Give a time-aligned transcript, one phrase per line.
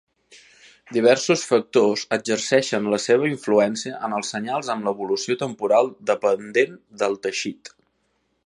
[0.95, 7.77] Diversos factors exerceixen la seva influència en els senyals amb l'evolució temporal dependent del teixit.